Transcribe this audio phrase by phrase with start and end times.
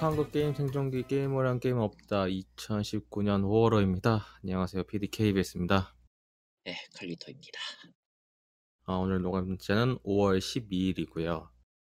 [0.00, 4.22] 한국 게임 생존기 게임을 한 게임 없다 2019년 5월호입니다.
[4.42, 4.84] 안녕하세요.
[4.84, 5.94] PDKBS입니다.
[6.64, 7.60] 네, 칼리토입니다.
[8.86, 11.50] 아, 오늘 녹음제는 5월 12일이고요.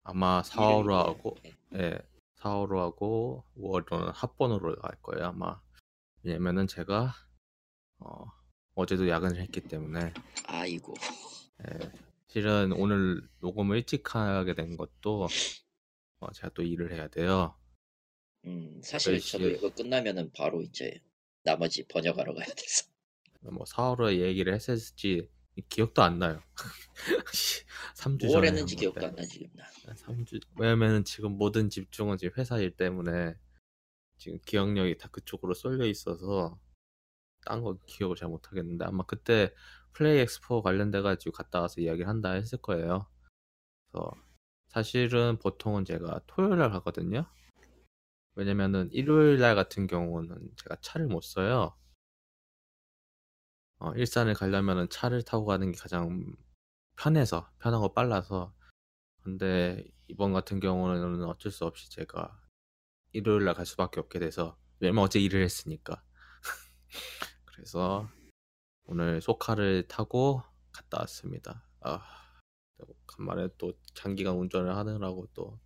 [0.02, 1.52] 아마 4월호 하고 네.
[1.74, 1.98] 예,
[2.36, 5.26] 4월호 하고 5월호는 합본으로 갈 거예요.
[5.26, 5.60] 아마
[6.22, 7.12] 왜냐면은 제가
[7.98, 8.24] 어,
[8.76, 10.14] 어제도 야근을 했기 때문에
[10.46, 10.94] 아이고.
[11.68, 11.92] 예,
[12.28, 15.28] 실은 오늘 녹음을 일찍 하게 된 것도
[16.20, 17.59] 어, 제가 또 일을 해야 돼요.
[18.46, 21.00] 음, 사실 열시- 저도 이거 끝나면은 바로 이제
[21.42, 22.86] 나머지 번역하러 가야 돼서.
[23.42, 25.28] 뭐 4월호에 얘기를 했을지
[25.68, 26.42] 기억도 안 나요.
[27.96, 29.06] 3주 뭘 전에 했는지 한 기억도.
[29.06, 29.64] 안 나지 지금 나.
[29.94, 33.34] 3주 왜냐면은 지금 모든 집중은 지금 회사 일 때문에
[34.18, 36.58] 지금 기억력이 다 그쪽으로 쏠려 있어서
[37.46, 39.54] 딴 거 기억을 잘 못 하겠는데 아마 그때
[39.92, 43.06] 플레이 엑스포 관련돼 가지고 갔다 와서 이야기를 한다 했을 거예요.
[43.90, 44.12] 그래서
[44.68, 47.26] 사실은 보통은 제가 토요일 날 가거든요.
[48.40, 51.76] 왜냐면은 일요일 날 같은 경우는 제가 차를 못 써요.
[53.78, 56.34] 어, 일산을 가려면은 차를 타고 가는 게 가장
[56.96, 58.54] 편해서 편하고 빨라서
[59.22, 62.40] 근데 이번 같은 경우는 어쩔 수 없이 제가
[63.12, 66.02] 일요일 날 갈 수밖에 없게 돼서 왜냐면 어제 일을 했으니까
[67.44, 68.08] 그래서
[68.84, 71.68] 오늘 소카를 타고 갔다 왔습니다.
[71.80, 72.02] 아
[73.06, 75.60] 간만에 또 장기간 운전을 하느라고 또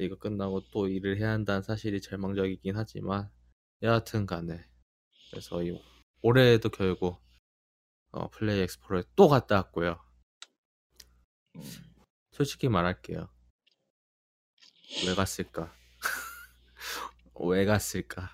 [0.00, 3.30] 이거 끝나고 또 일을 해야 한다는 사실이 절망적이긴 하지만
[3.82, 4.64] 여하튼 간에
[5.30, 5.78] 그래서 이
[6.22, 7.20] 올해에도 결국
[8.12, 10.02] 어, 플레이 엑스포를 또 갔다 왔고요.
[11.56, 11.62] 음,
[12.32, 13.28] 솔직히 말할게요.
[15.06, 15.72] 왜 갔을까?
[17.40, 18.30] 왜 갔을까?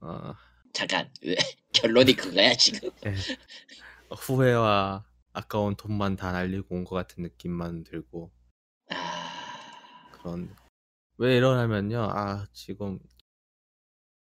[0.00, 0.34] 어,
[0.72, 1.34] 잠깐 왜
[1.74, 2.90] 결론이 그거야 지금?
[3.04, 3.14] 예.
[4.10, 8.32] 후회와 아까운 돈만 다 날리고 온 것 같은 느낌만 들고
[8.90, 10.54] 아, 그런
[11.18, 12.08] 왜 이러냐면요.
[12.10, 12.98] 아 지금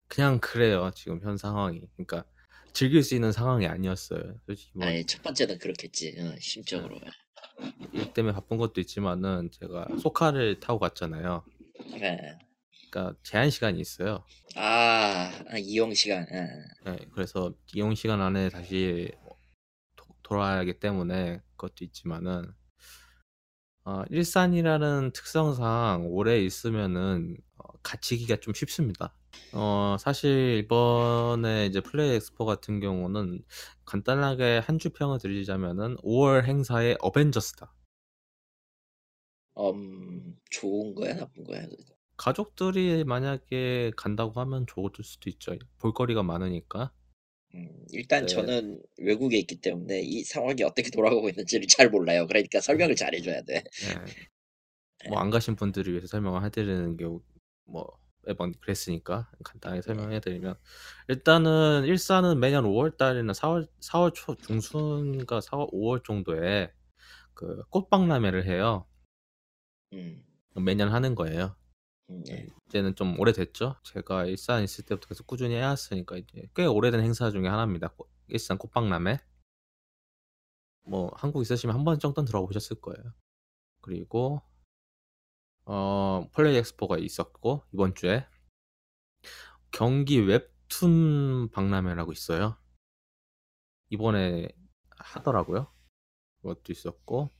[0.08, 0.92] 그냥 그래요.
[0.96, 1.82] 지금 현 상황이.
[1.96, 2.26] 그러니까
[2.74, 4.22] 즐길 수 있는 상황이 아니었어요.
[4.46, 6.16] 솔직히 뭐 아니 첫 번째는 그렇겠지.
[6.20, 7.00] 어, 심적으로.
[7.94, 11.44] 일 때문에 바쁜 것도 있지만은 제가 소카를 타고 갔잖아요.
[11.96, 12.38] 예.
[12.90, 14.24] 그러니까 제한 시간이 있어요.
[14.56, 16.26] 아, 아, 이용 시간.
[16.32, 16.48] 예.
[16.90, 19.12] 네, 그래서 이용 시간 안에 다시
[19.96, 22.54] 도, 돌아야 하기 때문에 그것도 있지만은
[23.88, 29.14] 어, 일산이라는 특성상 오래 있으면은 어, 갇히기가 좀 쉽습니다.
[29.54, 33.46] 어, 사실 이번에 이제 플레이 엑스포 같은 경우는
[33.86, 37.74] 간단하게 한줄 평을 드리자면은 5월 행사의 어벤져스다.
[39.58, 41.66] 음, 좋은 거야 나쁜 거야?
[42.18, 45.56] 가족들이 만약에 간다고 하면 좋을 수도 있죠.
[45.80, 46.92] 볼거리가 많으니까.
[47.58, 48.28] 음, 일단 네.
[48.28, 52.28] 저는 외국에 있기 때문에 이 상황이 어떻게 돌아가고 있는지를 잘 몰라요.
[52.28, 53.56] 그러니까 설명을 잘 해줘야 돼.
[53.56, 53.64] 예.
[55.10, 57.98] 뭐안 가신 분들을 위해서 설명을 해드리는 게뭐
[58.28, 60.56] 매번 그랬으니까 간단하게 설명해드리면
[61.08, 66.72] 일단은 일산은 매년 5월 달이나 4월 4월 초 중순과 4월 5월 정도에
[67.34, 68.86] 그 꽃박람회를 해요.
[69.94, 70.24] 음,
[70.56, 71.56] 매년 하는 거예요.
[72.10, 72.48] 음, 예.
[72.68, 73.76] 이제는 좀 오래됐죠.
[73.84, 77.90] 제가 일산 있을 때부터 계속 꾸준히 해왔으니까 이제 꽤 오래된 행사 중에 하나입니다.
[77.90, 79.20] 꽃- 일산 꽃박람회.
[80.86, 83.14] 뭐 한국 있으시면 한 번 정도는 들어보셨을 거예요.
[83.82, 84.42] 그리고
[85.66, 88.26] 어 플레이 엑스포가 있었고 이번 주에
[89.72, 92.58] 경기 웹툰 박람회라고 있어요.
[93.90, 94.48] 이번에
[94.98, 95.72] 하더라고요.
[96.42, 97.32] 그것도 있었고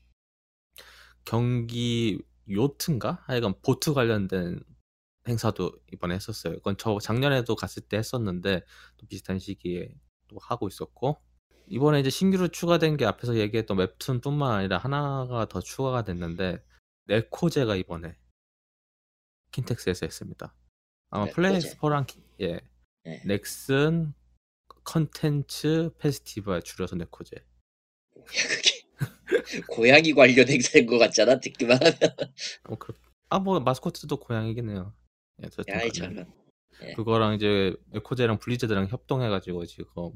[1.26, 3.24] 경기 요트인가?
[3.26, 4.60] 하여간 보트 관련된
[5.28, 6.54] 행사도 이번에 했었어요.
[6.56, 8.62] 그건 저 작년에도 갔을 때 했었는데
[8.98, 9.94] 또 비슷한 시기에
[10.28, 11.18] 또 하고 있었고
[11.68, 16.64] 이번에 이제 신규로 추가된 게 앞에서 얘기했던 웹툰뿐만 아니라 하나가 더 추가가 됐는데
[17.08, 18.18] 네코제가 이번에
[19.52, 20.54] 킨텍스에서 했습니다.
[21.10, 21.36] 아마 네코제.
[21.36, 22.60] 플레이 엑스포랑 키- 예
[23.06, 23.22] 예.
[23.26, 24.14] 넥슨
[24.84, 27.36] 컨텐츠 페스티벌 줄여서 네코제.
[28.26, 28.77] 그게
[29.70, 31.98] 고양이 관련 행사인 것 같잖아 듣기만 하면
[32.70, 32.94] 어, 그,
[33.30, 34.94] 아뭐 마스코트도 고양이긴 해요.
[35.44, 35.92] 예, 여하간에.
[35.92, 36.34] 저런
[36.96, 40.12] 그거랑 이제 네코제랑 블리자드랑 협동해가지고 지금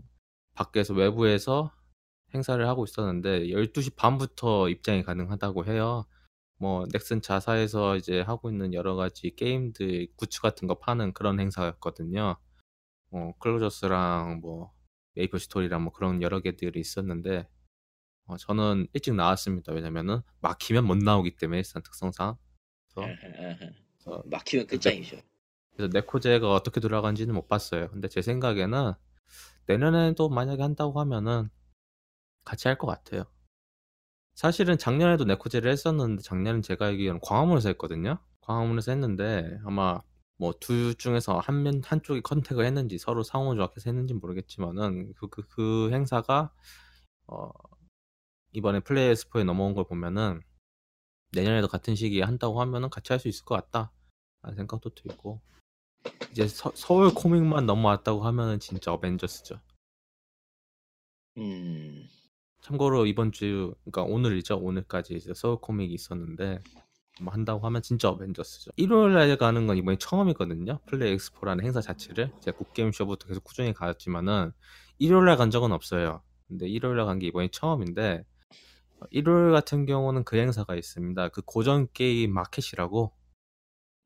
[0.53, 1.73] 밖에서 외부에서
[2.33, 6.05] 행사를 하고 있었는데 12시 반부터 입장이 가능하다고 해요.
[6.57, 12.37] 뭐 넥슨 자사에서 이제 하고 있는 여러 가지 게임들 굿즈 같은 거 파는 그런 행사였거든요.
[13.11, 14.71] 어, 클로저스랑 뭐
[15.15, 17.47] 메이플 스토리랑 뭐 그런 여러 개들이 있었는데
[18.25, 19.73] 어, 저는 일찍 나왔습니다.
[19.73, 22.37] 왜냐면은 막히면 못 나오기 때문에 일산 특성상.
[22.93, 23.15] 그래서,
[23.97, 25.17] 그래서 막히면 끝장이죠
[25.75, 27.89] 그래서 네코제가 어떻게 돌아간지는 못 봤어요.
[27.89, 28.93] 근데 제 생각에는
[29.67, 31.49] 내년에도 만약에 한다고 하면은
[32.45, 33.25] 같이 할 것 같아요.
[34.35, 38.17] 사실은 작년에도 네코제를 했었는데 작년엔 제가 알기로는 광화문에서 했거든요.
[38.41, 39.99] 광화문에서 했는데 아마
[40.37, 45.89] 뭐 둘 중에서 한면 한쪽이 컨택을 했는지 서로 상호 조약해서 했는지 모르겠지만은 그 그 그
[45.91, 46.51] 행사가
[47.27, 47.49] 어
[48.53, 50.41] 이번에 플레이 엑스포에 넘어온 걸 보면은
[51.33, 55.41] '내년에도 같은 시기에 한다고 하면은 같이 할 수 있을 것 같다.'라는 생각도 들고
[56.31, 59.59] 이제 서 서울 코믹만 넘어왔다고 하면은 진짜 어벤져스죠.
[61.37, 62.07] 음.
[62.61, 64.57] 참고로 이번 주 그러니까 오늘이죠.
[64.59, 66.59] 오늘까지 이제 서울 코믹이 있었는데
[67.21, 68.71] 뭐 한다고 하면 진짜 어벤져스죠.
[68.77, 70.79] 일요일 날 가는 건 이번이 처음이거든요.
[70.85, 74.51] 플레이 엑스포라는 행사 자체를 제가 굿게임 쇼부터 계속 꾸준히 갔지만은
[74.99, 76.23] 일요일 날 간 적은 없어요.
[76.47, 78.30] 근데 일요일 날 간 게 이번이 처음인데 어
[79.09, 81.29] 일요일 같은 경우는 그 행사가 있습니다.
[81.29, 83.11] 그 고전 게임 마켓이라고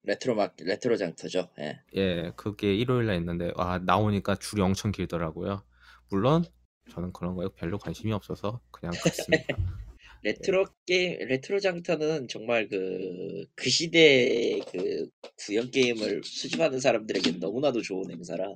[0.03, 1.49] 레트로 막 레트로 장터죠.
[1.59, 1.81] 예.
[1.95, 2.31] 예.
[2.35, 5.63] 그게 일요일 날 있는데 아 나오니까 줄이 엄청 길더라고요.
[6.09, 6.43] 물론
[6.91, 9.45] 저는 그런 거에 별로 관심이 없어서 그냥 갔습니다.
[9.49, 9.55] 예.
[10.23, 18.11] 레트로 게임 레트로 장터는 정말 그 그 시대의 그 구형 게임을 수집하는 사람들에겐 너무나도 좋은
[18.11, 18.55] 행사라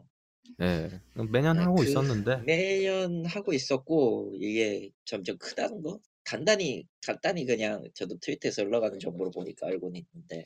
[0.57, 1.01] 네.
[1.31, 6.00] 매년 아 하고 그 있었는데 매년 하고 있었고 이게 점점 크다는 거?
[6.29, 10.43] 간단히 간단히 그냥 저도 트위터에서 흘러가는 정보를 보니까 알고는 있는데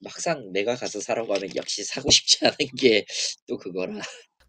[0.00, 3.04] 막상 내가 가서 사라고 하면 역시 사고 싶지 않은 게
[3.46, 4.00] 또 그거라.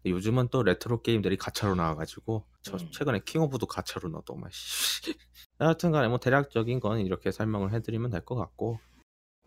[0.06, 2.90] 요즘은 또 레트로 게임들이 가차로 나와 가지고 저 음.
[2.90, 5.12] 최근에 킹 오브도 가차로 나오더만 씨.
[5.60, 8.80] 여하튼 간에 뭐 대략적인 건 이렇게 설명을 해 드리면 될 것 같고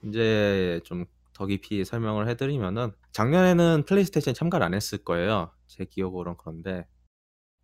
[0.04, 5.52] 인제 좀 더 깊이 설명을 해 드리면은 작년에는 플레이스테이션이 참가를 안 했을 거예요.
[5.68, 6.86] 제 기억으로는 그런데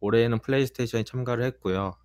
[0.02, 1.96] 올해에는 플레이스테이션이 참가를 했고요.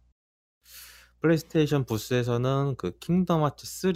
[1.24, 3.92] 플레이스테이션 부스에서는 그 킹덤 하츠 3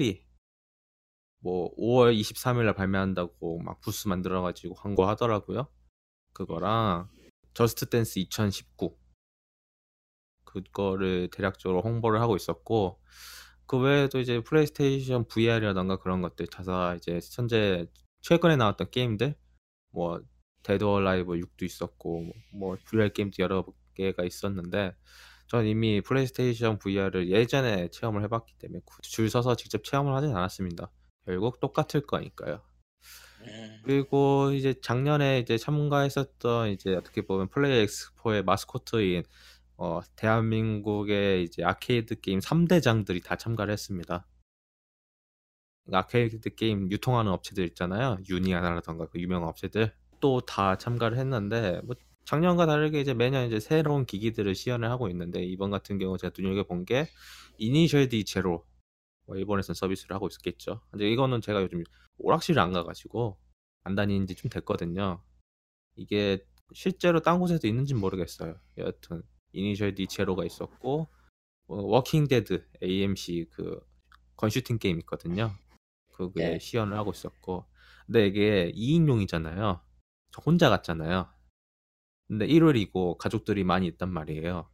[1.40, 5.68] 뭐 5월 23일 날 발매한다고 막 부스 만들어 가지고 광고 하더라고요.
[6.32, 7.10] 그거랑
[7.52, 8.96] 저스트 댄스 2019
[10.46, 12.98] 그거를 대략적으로 홍보를 하고 있었고
[13.66, 17.84] 그 외에도 이제 플레이스테이션 VR이라든가 그런 것들 자사 이제 현재
[18.22, 19.34] 최근에 나왔던 게임들
[19.90, 20.22] 뭐
[20.62, 24.96] Dead Alive 6도 있었고 뭐 VR 게임도 여러 개가 있었는데
[25.48, 30.90] 전 이미 플레이스테이션 VR을 예전에 체험을 해 봤기 때문에 줄 서서 직접 체험을 하진 않았습니다.
[31.24, 32.62] 결국 똑같을 거니까요.
[33.42, 33.80] 음.
[33.84, 39.22] 그리고 이제 작년에 이제 참가했었던 이제 어떻게 보면 Play Expo의 마스코트인
[39.78, 44.26] 어 대한민국의 이제 아케이드 게임 3 대장들이 다 참가를 했습니다.
[45.92, 48.18] 아케이드 게임 유통하는 업체들 있잖아요.
[48.28, 51.94] 유니아나라든가 그 유명한 업체들 또 다 참가를 했는데 뭐
[52.28, 56.64] 작년과 다르게 이제 매년 이제 새로운 기기들을 시연을 하고 있는데 이번 같은 경우 제가 눈여겨
[56.64, 57.08] 본 게
[57.56, 58.66] Initial D Zero
[59.26, 60.82] 뭐 일본에선 서비스를 하고 있었겠죠.
[60.90, 61.82] 근데 이거는 제가 요즘
[62.18, 63.38] 오락실을 안 가 가지고
[63.82, 65.22] 안 다닌 지 좀 됐거든요.
[65.96, 66.44] 이게
[66.74, 68.60] 실제로 딴 곳에도 있는지는 모르겠어요.
[68.76, 69.22] 여하튼
[69.52, 71.08] 이니셜 D 제로가 있었고
[71.68, 73.80] 어 Walking Dead AMC 그
[74.36, 75.52] 건슈팅 게임 있거든요.
[76.12, 76.58] 그게 네.
[76.58, 77.64] 시연을 하고 있었고
[78.06, 79.80] 근데 이게 2 인용이잖아요.
[80.32, 81.28] 저 혼자 갔잖아요.
[82.28, 84.68] 근데 일요일이고 가족들이 많이 있단 말이에요.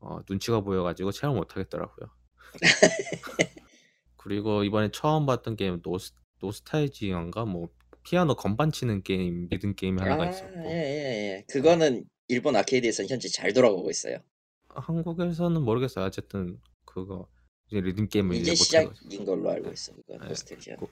[0.00, 2.10] 어 눈치가 보여 가지고 체험을 못 하겠더라고요.
[4.16, 7.68] 그리고 이번에 처음 봤던 게임 노스 Nostalgia인가 뭐
[8.02, 11.34] 피아노 건반 치는 게임 리듬 게임이 하나가 아 있었고 예예예.
[11.38, 11.44] 네.
[11.48, 14.18] 그거는 일본 아케이드에서는 현재 잘 돌아가고 있어요.
[14.68, 16.04] 한국에서는 모르겠어요.
[16.04, 17.28] 어쨌든 그거
[17.68, 20.76] 이제 리듬 게임을 이제 신작인 걸로 알고 있어 그거 예.
[20.76, 20.86] 그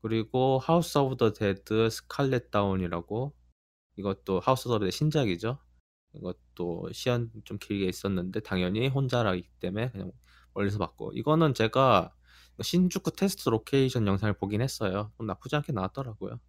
[0.00, 3.32] 그리고 하우스 오브 더 데드 스칼렛 다운이라고
[3.98, 5.58] 이것도 House Dead 신작이죠.
[6.14, 10.12] 이것도 시연 좀 길게 있었는데 당연히 혼자라기 때문에 그냥
[10.54, 12.14] 멀리서 봤고 이거는 제가
[12.60, 15.12] 신주쿠 테스트 로케이션 영상을 보긴 했어요.
[15.16, 16.40] 좀 나쁘지 않게 나왔더라고요.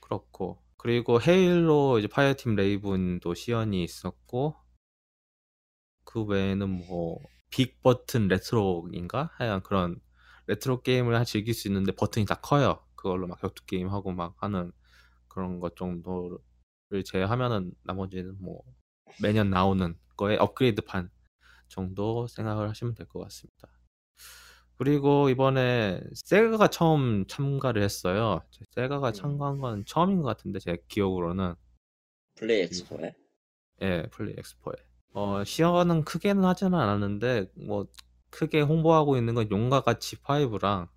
[0.00, 4.54] 그렇고 그리고 Halo 이제 Fireteam Raven도 시연이 있었고
[6.04, 10.00] 그 외에는 뭐 Big Button Retro인가 하여간 그런
[10.48, 12.84] 레트로 게임을 하 즐길 수 있는데 버튼이 다 커요.
[12.96, 14.72] 그걸로 막 격투 게임 하고 막 하는
[15.34, 16.38] 그런 것 정도를
[17.04, 18.62] 제외하면은 나머지는 뭐
[19.20, 21.10] 매년 나오는 거에 업그레이드판
[21.68, 23.68] 정도 생각을 하시면 될 것 같습니다.
[24.76, 28.40] 그리고 이번에 세가가 처음 참가를 했어요.
[28.70, 29.12] 세가가 음.
[29.12, 31.54] 참가한 건 처음인 것 같은데 제 기억으로는.
[32.36, 33.14] 플레이 엑스포에.
[33.82, 34.06] 예.
[34.10, 34.74] 플레이 엑스포에.
[35.14, 37.86] 어 시연은 크게는 하지는 않았는데 뭐
[38.30, 40.88] 크게 홍보하고 있는 건 용과 같이 5랑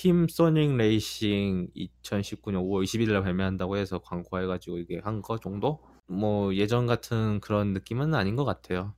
[0.00, 5.82] 팀 소닉 레이싱 2019년 5월 20일 날 발매한다고 해서 광고해 가지고 이게 한 거 정도?
[6.06, 8.94] 뭐 예전 같은 그런 느낌은 아닌 것 같아요.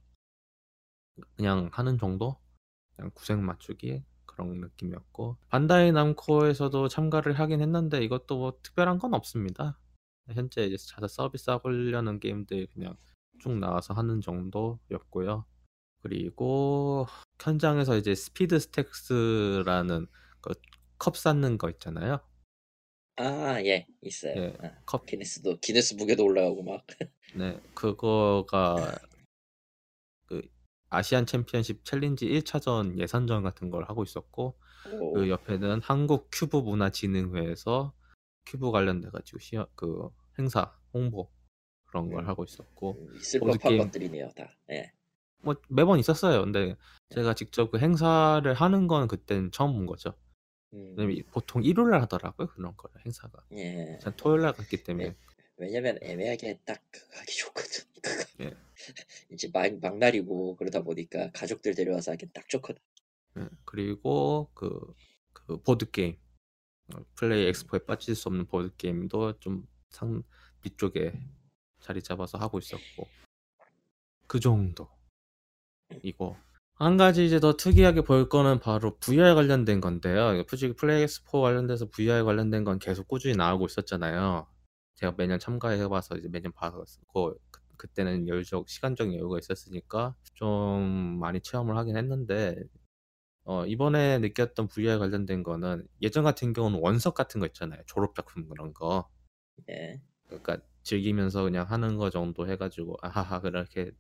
[1.37, 2.37] 그냥 하는 정도?
[2.97, 9.79] 그냥 구색 맞추기 그런 느낌이었고 반다이 남코에서도 참가를 하긴 했는데 이것도 뭐 특별한 건 없습니다.
[10.29, 12.95] 현재 이제 자사 서비스하려는 게임들 그냥
[13.41, 15.47] 쭉 나와서 하는 정도였고요.
[16.03, 17.07] 그리고
[17.43, 20.07] 현장에서 이제 Speed Stacks라는
[20.43, 20.53] 그
[21.01, 22.21] 컵 쌓는 거 있잖아요.
[23.17, 24.35] 아, 예, 있어요.
[24.37, 24.55] 예.
[24.63, 26.87] 아, 컵 기네스도 기네스 북에도 올라가고 막.
[27.35, 27.59] 네.
[27.75, 28.99] 그거가
[30.27, 30.43] 그
[30.91, 34.59] Asian Championship Challenge 1차전 예선전 같은 걸 하고 있었고
[34.91, 37.95] 오, 그 옆에는 한국 큐브 문화진흥회에서
[38.47, 41.31] 큐브 관련돼 가지고 시연 그 행사 홍보
[41.87, 42.29] 그런 걸 음.
[42.29, 43.79] 하고 있었고 음, 있을 법한 게임.
[43.79, 44.55] 것들이네요, 다.
[44.71, 44.93] 예.
[45.43, 46.43] 뭐 매번 있었어요.
[46.43, 46.77] 근데
[47.15, 50.15] 제가 직접 그 행사를 하는 건 그땐 처음 본 거죠.
[50.73, 50.97] 음,
[51.31, 52.49] 보통 일요일 날 하더라고요.
[52.49, 53.45] 그런 거를 행사가.
[53.53, 53.99] 예.
[54.01, 55.17] 전 토요일 날 갔기 때문에 네.
[55.57, 56.83] 왜냐면 애매하게 딱
[57.19, 57.85] 하기 좋거든.
[58.41, 58.57] 예.
[59.31, 62.81] 이제 막, 막날이고 그러다 보니까 가족들 데려와서 하기 딱 좋거든.
[63.39, 63.49] 예.
[63.65, 64.95] 그리고 그,
[65.33, 66.17] 그 보드 게임
[66.95, 70.23] 어, Play Expo에 빠질 수 없는 보드 게임도 좀 상
[70.63, 71.13] 뒤쪽에
[71.81, 73.09] 자리 잡아서 하고 있었고
[74.27, 74.89] 그 정도
[76.03, 76.37] 이거
[76.81, 80.43] 한 가지 이제 더 특이하게 볼 거는 바로 VR 관련된 건데요.
[80.49, 84.47] 솔직히 플레이 엑스포 관련돼서 VR 관련된 건 계속 꾸준히 나오고 있었잖아요.
[84.95, 91.77] 제가 매년 참가해봐서 이제 매년 봤었고 그, 그때는 여유적 시간적 여유가 있었으니까 좀 많이 체험을
[91.77, 92.57] 하긴 했는데
[93.45, 97.83] 어, 이번에 느꼈던 VR 관련된 거는 예전 같은 경우는 원석 같은 거 있잖아요.
[97.85, 99.07] 졸업 작품 그런 거.
[99.69, 100.01] 예.
[100.29, 100.57] 그러니까
[100.91, 103.93] 즐기면서 그냥 하는 거 정도 해가지고 아하하 그렇게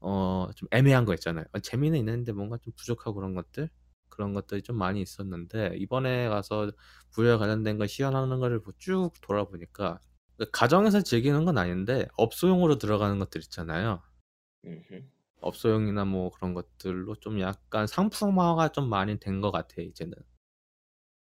[0.00, 1.44] 어 좀 애매한 거 있잖아요.
[1.52, 3.68] 어, 재미는 있는데 뭔가 좀 부족하고 그런 것들
[4.08, 6.70] 그런 것들이 좀 많이 있었는데 이번에 가서
[7.12, 10.00] VR 관련된 거 시연하는 거를 뭐쭉 돌아보니까
[10.38, 14.02] 그 가정에서 즐기는 건 아닌데 업소용으로 들어가는 것들 있잖아요.
[14.64, 15.08] 음흠.
[15.40, 20.12] 업소용이나 뭐 그런 것들로 좀 약간 상품화가 좀 많이 된 것 같아 이제는.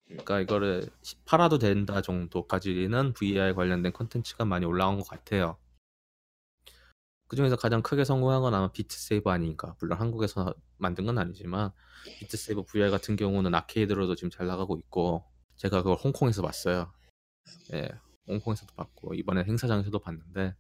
[0.08, 5.58] 그러니까 이거를 시- 팔아도 된다 정도까지는 VR 관련된 콘텐츠가 많이 올라온 것 같아요.
[7.28, 9.76] 그 중에서 가장 크게 성공한 건 아마 비트세이버 아닌가.
[9.80, 11.72] 물론 한국에서 만든 건 아니지만
[12.20, 15.26] 비트세이버 VR 같은 경우는 아케이드로도 지금 잘 나가고 있고
[15.58, 16.94] 제가 그걸 홍콩에서 봤어요.
[17.74, 17.90] 예,
[18.28, 20.56] 홍콩에서도 봤고 이번에 행사장에서도 봤는데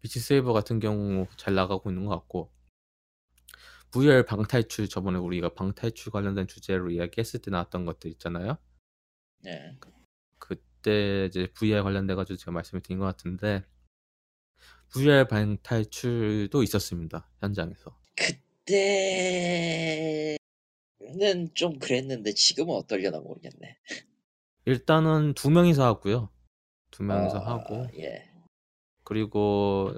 [0.00, 2.50] 비트세이버 같은 경우 잘 나가고 있는 것 같고
[3.92, 8.58] VR 방탈출 저번에 우리가 방탈출 관련된 주제로 이야기했을 때 나왔던 것들 있잖아요.
[9.46, 9.76] 예.
[10.38, 13.64] 그때 이제 VR 관련돼 가지고 제가 말씀을 드린 것 같은데
[14.92, 17.98] VR 방탈출도 있었습니다 현장에서.
[18.16, 20.38] 그때는
[21.54, 23.78] 좀 그랬는데 지금은 어떨려나 모르겠네.
[24.66, 26.30] 일단은 두 명이서 하고요.
[26.90, 28.30] 두 명이서 아, 하고 예.
[29.04, 29.92] 그리고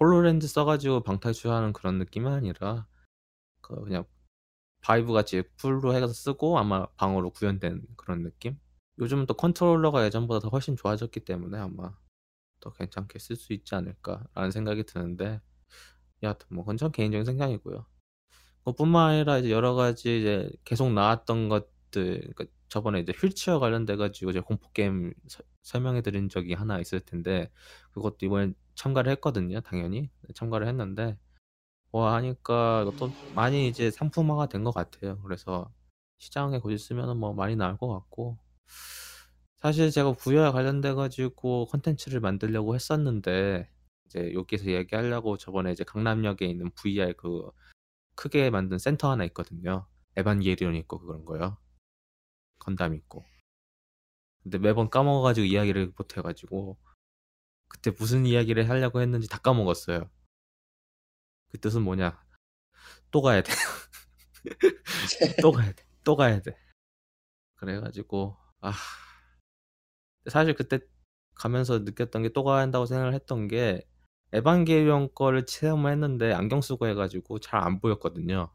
[0.00, 2.86] HoloLens 써가지고 방탈출하는 그런 느낌이 아니라
[3.64, 4.04] 그 그냥
[4.82, 8.58] Vive 같이 full로 해서 쓰고 아마 VR로 구현된 그런 느낌?
[8.98, 11.96] 요즘은 또 컨트롤러가 예전보다 더 훨씬 좋아졌기 때문에 아마
[12.60, 15.40] 더 괜찮게 쓸 수 있지 않을까라는 생각이 드는데
[16.22, 17.86] 여하튼 뭐 그건 전 개인적인 생각이고요.
[18.64, 24.32] 그뿐만 아니라 이제 여러 가지 이제 계속 나왔던 것들 그러니까 저번에 이제 휠체어 관련돼 가지고
[24.32, 25.14] 제가 공포 게임
[25.62, 27.50] 설명해 드린 적이 하나 있을 텐데
[27.92, 29.60] 그것도 이번에 참가를 했거든요.
[29.62, 31.18] 당연히 참가를 했는데
[31.94, 35.20] 와 하니까 이것도 많이 이제 상품화가 된 것 같아요.
[35.22, 35.72] 그래서
[36.18, 38.38] 시장에 곧 있으면은 뭐 많이 나올 것 같고
[39.56, 43.68] 사실 제가 VR 관련돼 가지고 컨텐츠를 만들려고 했었는데
[44.06, 47.50] 이제 여기서 얘기하려고 저번에 이제 강남역에 있는 VR 그
[48.16, 49.86] 크게 만든 센터 하나 있거든요.
[50.16, 51.58] 에반게리온 있고 그런 거요.
[52.58, 53.24] 건담 있고.
[54.42, 56.78] 근데 매번 까먹어가지고 이야기를 못 해가지고
[57.68, 60.10] 그때 무슨 이야기를 하려고 했는지 다 까먹었어요.
[61.54, 62.20] 그 뜻은 뭐냐?
[63.12, 63.52] 또 가야 돼.
[65.40, 65.84] 또 가야 돼.
[66.02, 66.56] 또 가야 돼.
[67.54, 68.72] 그래가지고 아
[70.26, 70.80] 사실 그때
[71.36, 73.86] 가면서 느꼈던 게 또 가야 한다고 생각을 했던 게
[74.32, 78.50] 에반게리온 거를 체험을 했는데 안경 쓰고 해가지고 잘 안 보였거든요.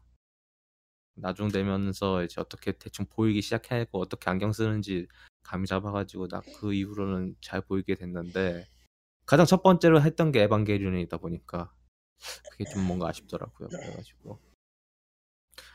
[1.14, 5.08] 나중 되면서 이제 어떻게 대충 보이기 시작했고 어떻게 안경 쓰는지
[5.42, 8.68] 감이 잡아가지고 나 그 이후로는 잘 보이게 됐는데
[9.26, 11.72] 가장 첫 번째로 했던 게 에반게리온이다 보니까
[12.50, 13.68] 그게 좀 뭔가 아쉽더라고요.
[13.68, 14.38] 그래가지고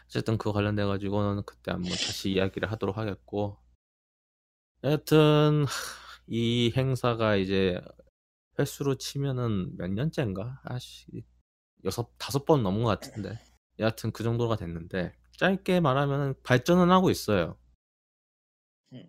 [0.06, 3.58] 어쨌든 그거 관련돼 가지고는 그때 한번 다시 이야기를 하도록 하겠고
[4.84, 5.66] 여하튼
[6.28, 7.82] 이 행사가 이제
[8.60, 10.62] 횟수로 치면은 몇 년째인가?
[10.64, 11.26] 아씨
[11.84, 13.40] 여섯 다섯 번 넘은 것 같은데
[13.80, 17.58] 여하튼 그 정도가 됐는데 짧게 말하면 발전은 하고 있어요.
[18.94, 19.06] 음.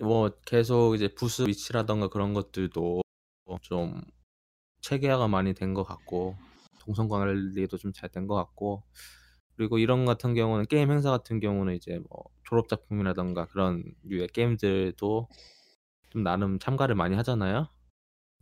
[0.00, 3.02] 뭐 계속 이제 부스 위치라던가 그런 것들도
[3.62, 4.02] 좀
[4.82, 6.36] 체계화가 많이 된 것 같고
[6.80, 8.84] 동선 관리도 좀 잘 된 것 같고
[9.56, 15.28] 그리고 이런 같은 경우는 게임 행사 같은 경우는 이제 뭐 졸업 작품이라던가 그런 류의 게임들도
[16.10, 17.68] 좀 나름 참가를 많이 하잖아요.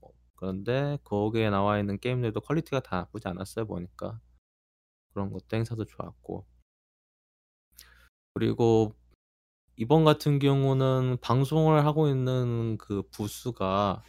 [0.01, 4.21] 뭐 그런데 거기에 나와 있는 게임들도 퀄리티가 다 나쁘지 않았어요 보니까
[5.15, 6.47] 그런 것도 행사도 좋았고
[8.35, 8.95] 그리고
[9.77, 14.03] 이번 같은 경우는 방송을 하고 있는 그 부스가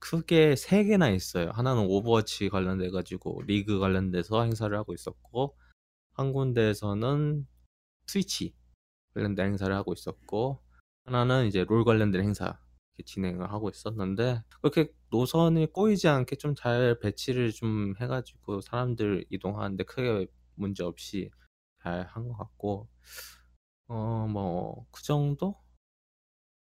[0.00, 1.50] 크게 3개나 있어요.
[1.52, 5.56] 하나는 Overwatch 관련돼 가지고 리그 관련돼서 행사를 하고 있었고
[6.14, 7.46] 한 군데에서는
[8.06, 8.54] Twitch
[9.14, 10.62] 관련된 행사를 하고 있었고
[11.06, 12.58] 하나는 이제 롤 관련된 행사
[13.04, 19.84] 진행을 하고 있었는데 그렇게 노선이 꼬이지 않게 좀 잘 배치를 좀 해 가지고 사람들 이동하는데
[19.84, 20.26] 크게
[20.56, 21.30] 문제 없이
[21.82, 22.88] 잘 한 것 같고
[23.88, 25.56] 어 뭐 그 정도?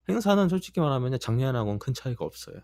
[0.08, 2.56] 행사는 솔직히 말하면 작년하고는 큰 차이가 없어요.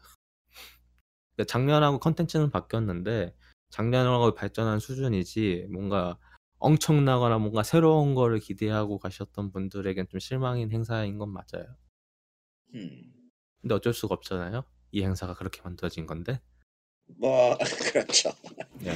[1.40, 3.34] 그러니까 작년하고 컨텐츠는 바뀌었는데
[3.70, 6.18] 작년하고 발전한 수준이지 뭔가
[6.58, 11.76] 엄청나거나 뭔가 새로운 거를 기대하고 가셨던 분들에겐 좀 실망인 행사인 건 맞아요.
[12.74, 13.30] 음.
[13.62, 14.64] 근데 어쩔 수가 없잖아요.
[14.92, 16.40] 이 행사가 그렇게 만들어진 건데.
[17.06, 17.56] 뭐
[17.92, 18.30] 그렇죠.
[18.80, 18.90] 네.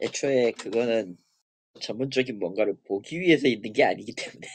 [0.00, 1.18] 애초에 그거는
[1.80, 4.46] 전문적인 뭔가를 보기 위해서 있는 게 아니기 때문에.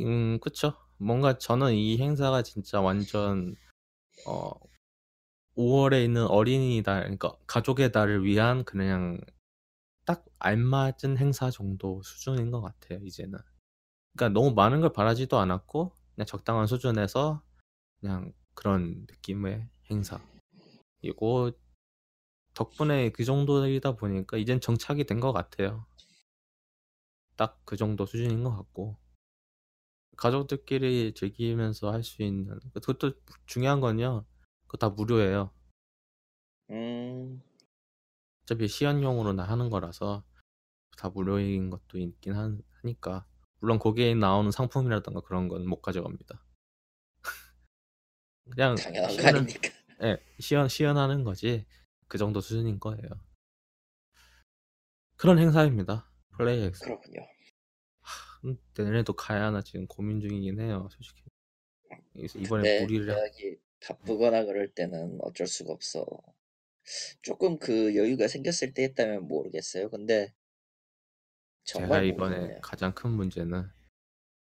[0.00, 0.74] 음, 그쵸.
[0.98, 3.54] 뭔가 저는 이 행사가 진짜 완전
[4.26, 4.67] 어
[5.58, 9.20] 5월에 있는 어린이날, 그러니까 가족의 달을 위한 그냥
[10.06, 13.38] 딱 알맞은 행사 정도 수준인 것 같아요, 이제는.
[14.16, 17.42] 그러니까 너무 많은 걸 바라지도 않았고 그냥 적당한 수준에서
[18.00, 19.68] 그냥 그런 느낌의
[21.02, 21.52] 행사이고
[22.54, 25.86] 덕분에 그 정도이다 보니까 이젠 정착이 된 것 같아요.
[27.36, 28.98] 딱 그 정도 수준인 것 같고
[30.18, 33.12] 가족들끼리 즐기면서 할 수 있는 그것도
[33.46, 34.26] 중요한 건요.
[34.68, 35.50] 그거 다 무료예요.
[36.70, 37.42] 음.
[38.42, 40.24] 어차피 시연용으로나 하는 거라서
[40.96, 43.26] 다 무료인 것도 있긴 한, 하니까
[43.60, 46.42] 물론 거기에 나오는 상품이라던가 그런 건 못 가져갑니다.
[48.50, 49.68] 그냥 당연한 거 시연, 아닙니까?
[50.02, 51.66] 예, 시연 시연하는 거지
[52.08, 53.08] 그 정도 수준인 거예요.
[55.16, 56.10] 그런 행사입니다.
[56.36, 56.84] Play X.
[56.84, 57.20] 그렇군요.
[58.02, 61.22] 하, 내년에도 가야 하나 지금 고민 중이긴 해요, 솔직히.
[62.12, 63.10] 그래서 이번에 네, 무리를
[63.80, 66.04] 바쁘거나 그럴 때는 어쩔 수가 없어.
[67.22, 69.90] 조금 그 여유가 생겼을 때 했다면 모르겠어요.
[69.90, 70.32] 근데
[71.64, 72.60] 제가 정말 이번에 모르겠네요.
[72.62, 73.68] 가장 큰 문제는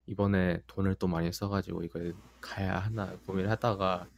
[0.07, 4.09] 이번에 돈을 또 많이 써가지고 이걸 가야 하나 고민을 하다가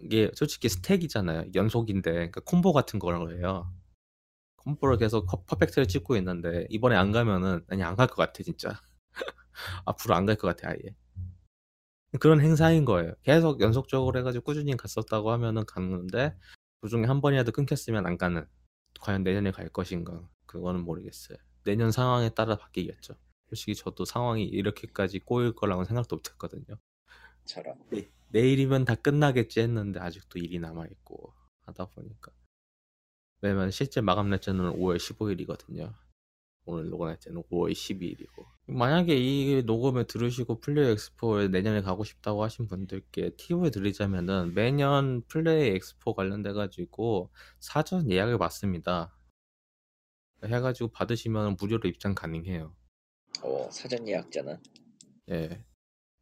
[0.00, 1.50] 이게 솔직히 stack이잖아요.
[1.54, 3.72] 연속인데 그러니까 콤보 같은 거예요.
[4.56, 8.80] combo를 계속 퍼- perfect를 찍고 있는데 이번에 안 가면은 아니 안 갈 것 같아 진짜.
[9.86, 10.96] 앞으로 안 갈 것 같아 아예.
[12.20, 13.14] 그런 행사인 거예요.
[13.22, 16.36] 계속 연속적으로 해가지고 꾸준히 갔었다고 하면은 갔는데
[16.80, 18.46] 도중에 한 번이라도 끊겼으면 안 가는.
[19.00, 20.28] 과연 내년에 갈 것인가?
[20.46, 21.38] 그거는 모르겠어요.
[21.64, 23.14] 내년 상황에 따라 바뀌겠죠.
[23.48, 26.76] 솔직히 저도 상황이 이렇게까지 꼬일 거라고 생각도 못했거든요.
[27.44, 27.76] 저런.
[27.90, 31.34] 네, 내일이면 다 끝나겠지 했는데 아직도 일이 남아 있고
[31.66, 32.32] 하다 보니까
[33.40, 35.94] 왜냐면 실제 마감 날짜는 5월 15일이거든요.
[36.64, 42.66] 오늘 녹음할 때는 5월 12일이고 만약에 이 녹음을 들으시고 플레이 엑스포에 내년에 가고 싶다고 하신
[42.66, 49.14] 분들께 팁을 드리자면은 매년 플레이 엑스포 관련돼 가지고 사전 예약을 받습니다.
[50.42, 52.74] 해가지고 받으시면 무료로 입장 가능해요.
[53.42, 54.58] 어, 사전 예약자는
[55.30, 55.64] 예.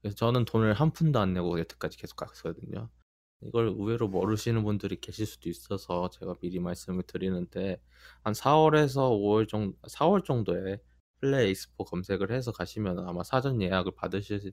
[0.00, 2.90] 그래서 저는 돈을 한 푼도 안 내고 여태까지 계속 갔거든요.
[3.44, 7.80] 이걸 의외로 모르시는 분들이 계실 수도 있어서 제가 미리 말씀을 드리는데
[8.22, 10.80] 한 4월에서 5월 정도, 4월 정도에
[11.22, 14.52] 플레이 엑스포 검색을 해서 가시면 아마 사전 예약을 받으실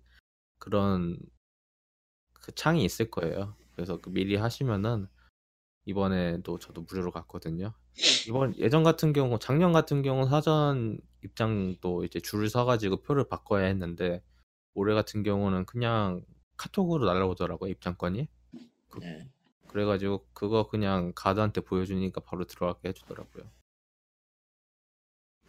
[0.59, 1.17] 그런
[2.33, 3.55] 그 창이 있을 거예요.
[3.73, 5.07] 그래서 그 미리 하시면은
[5.85, 7.73] 이번에도 저도 무료로 갔거든요.
[8.27, 14.21] 이번 예전 같은 경우 작년 같은 경우 사전 입장도 이제 줄을 서가지고 표를 바꿔야 했는데
[14.75, 16.23] 올해 같은 경우는 그냥
[16.55, 18.27] 카톡으로 날라오더라고요 입장권이.
[18.89, 19.27] 그- 네.
[19.69, 23.49] 그래가지고 그거 그냥 가드한테 보여주니까 바로 들어가게 해주더라고요.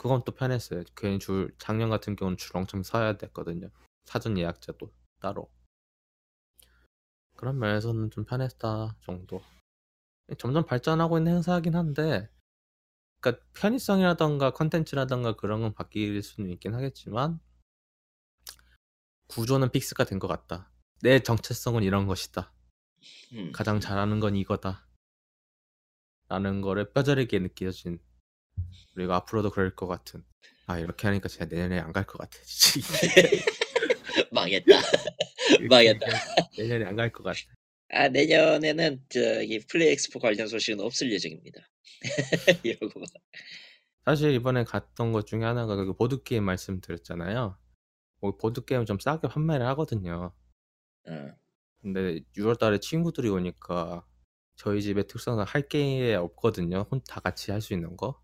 [0.01, 0.83] 그건 또 편했어요.
[0.97, 3.69] 괜히 줄 작년 같은 경우는 줄 엄청 서야 됐거든요.
[4.07, 5.53] 사전 예약자도 따로.
[7.37, 9.43] 그런 면에서는 좀 편했다 정도.
[10.39, 12.31] 점점 발전하고 있는 행사이긴 한데,
[13.21, 17.39] 그러니까 편의성이라던가 컨텐츠라던가 그런 건 바뀔 수는 있긴 하겠지만
[19.29, 20.71] 구조는 픽스가 된 것 같다.
[21.03, 22.55] 내 정체성은 이런 것이다.
[23.35, 23.53] 음.
[23.53, 24.87] 가장 잘하는 건 이거다.
[26.29, 28.01] 라는 거를 뼈저리게 느껴진
[28.95, 30.25] 그리고 앞으로도 그럴 것 같은.
[30.67, 32.39] 아 이렇게 하니까 제가 내년에 안 갈 것 같아
[34.33, 34.73] 망했다.
[35.69, 36.07] 망했다.
[36.59, 37.39] 내년에 안 갈 것 같아.
[37.93, 41.61] 아 내년에는 저기 Play Expo 관련 소식은 없을 예정입니다.
[42.63, 43.05] 이러고
[44.05, 47.59] 사실 이번에 갔던 것 중에 하나가 그 보드 게임 말씀드렸잖아요.
[48.21, 50.33] 뭐 보드 게임 좀 싸게 판매를 하거든요.
[51.09, 51.31] 어,
[51.83, 54.07] 근데 6월달에 친구들이 오니까
[54.57, 56.87] 저희 집에 특성상 할게 없거든요.
[56.91, 58.21] 혼다 같이 할 수 있는 거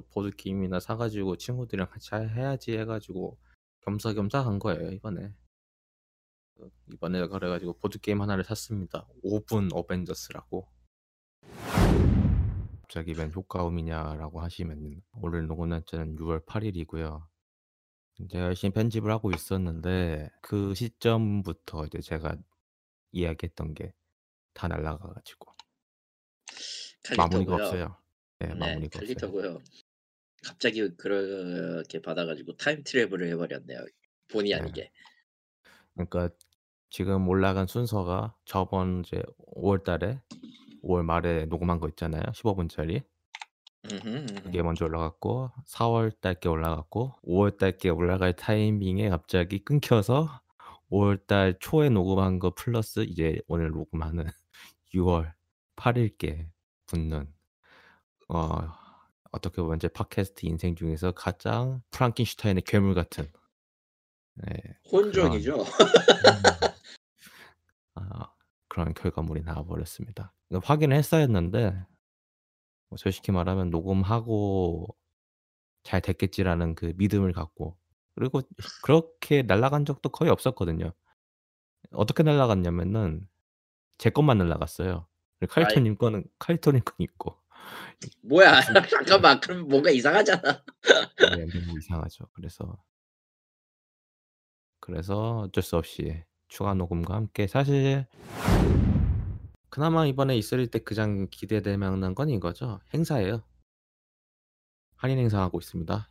[0.00, 3.38] 보드 게임이나 사가지고 친구들이랑 같이 하- 해야지 해가지고
[3.82, 5.32] 겸사겸사 간 거예요 이번에.
[6.54, 9.06] 그 이번에 그래 가지고 보드 게임 하나를 샀습니다.
[9.24, 10.66] 5분 Avengers라고.
[12.82, 17.26] 갑자기 웬 효과음이냐라고 하시면 오늘 녹음 날짜는 6월 8일이고요.
[18.30, 22.36] 제가 열심히 편집을 하고 있었는데 그 시점부터 이제 제가
[23.12, 23.92] 이야기했던 게
[24.54, 25.54] 다 날라가 가지고
[27.16, 27.54] 마무리가.
[27.54, 27.96] 없어요.
[28.42, 29.00] 네, 네, 마무리가 없어요.
[29.00, 29.58] 칼리터고요.
[30.44, 33.78] 갑자기 그렇게 받아가지고 time travel을 해버렸네요.
[34.28, 34.54] 본의 네.
[34.58, 34.90] 아니게.
[35.94, 36.30] 그러니까
[36.90, 39.22] 지금 올라간 순서가 저번 이제
[39.56, 40.20] 5월 달에
[40.82, 42.22] 5월 말에 녹음한 거 있잖아요.
[42.32, 43.04] 15분짜리.
[43.90, 44.64] 음흠, 그게 음흠.
[44.66, 50.40] 먼저 올라갔고 4월 달께 올라갔고 5월 달께 올라갈 타이밍에 갑자기 끊겨서
[50.90, 54.26] 5월 달 초에 녹음한 거 플러스 이제 오늘 녹음하는
[54.94, 55.32] 6월
[55.76, 56.48] 8일께
[56.86, 57.32] 붙는
[58.32, 58.72] 어
[59.30, 63.30] 어떻게 보면 제 팟캐스트 인생 중에서 가장 프랑켄슈타인의 괴물 같은
[64.34, 65.56] 네, 혼종이죠.
[65.56, 65.64] 음.
[67.94, 68.32] 아,
[68.68, 70.32] 그런 결과물이 나와 버렸습니다.
[70.64, 71.72] 확인을 했어야 했는데
[72.88, 74.86] 뭐 솔직히 말하면 녹음하고
[75.82, 77.76] '잘 됐겠지.'라는 그 믿음을 갖고
[78.14, 78.42] 그리고
[78.82, 80.92] 그렇게 날아간 적도 거의 없었거든요.
[81.92, 83.28] 어떻게 날아갔냐면은
[83.98, 84.38] 제 것만
[85.40, 85.64] 아이.
[85.64, 87.41] 카이토님 거는 카이토님 건 있고.
[88.22, 88.56] 뭐야?
[88.56, 88.74] 무슨
[89.06, 89.40] 잠깐만.
[89.40, 90.42] 그럼 뭔가 이상하잖아.
[91.36, 91.46] 네
[91.78, 92.28] 이상하죠.
[92.32, 92.82] 그래서
[94.80, 98.06] 그래서 어쩔 수 없이 추가 녹음과 함께 사실
[99.70, 101.28] 그나마 이번에 있을 때 가장
[101.78, 102.80] 만한 건 이거죠.
[102.92, 103.42] 행사예요.
[104.96, 106.10] 할인 행사하고 있습니다.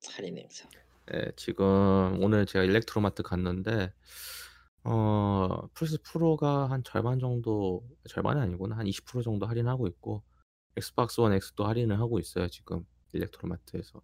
[0.00, 0.68] 살인 행사.
[1.12, 3.92] 예 지금 오늘 제가 일렉트로마트 갔는데
[4.84, 8.76] 어 플스 프로가 한 절반 정도 절반이 아니구나.
[8.78, 10.22] 한 20% 정도 할인하고 있고
[10.76, 14.02] 엑스박스 원 X도 할인을 하고 있어요 지금 일렉트로마트에서.